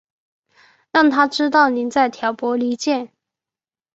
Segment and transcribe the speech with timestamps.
[0.91, 3.11] 让他知道妳在挑拨离间